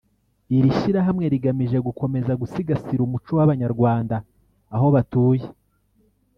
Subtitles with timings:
[0.57, 4.15] Iri shyirahamwe rigamije gukomeza gusigasira umuco w’Abanyarwanda
[4.75, 5.47] aho batuye